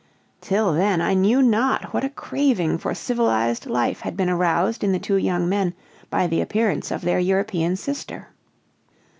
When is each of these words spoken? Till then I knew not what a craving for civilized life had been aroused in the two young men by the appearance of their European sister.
Till 0.41 0.73
then 0.73 0.99
I 0.99 1.13
knew 1.13 1.43
not 1.43 1.93
what 1.93 2.03
a 2.03 2.09
craving 2.09 2.79
for 2.79 2.95
civilized 2.95 3.67
life 3.67 3.99
had 3.99 4.17
been 4.17 4.31
aroused 4.31 4.83
in 4.83 4.93
the 4.93 4.97
two 4.97 5.17
young 5.17 5.47
men 5.47 5.75
by 6.09 6.25
the 6.25 6.41
appearance 6.41 6.89
of 6.89 7.01
their 7.03 7.19
European 7.19 7.75
sister. 7.75 8.29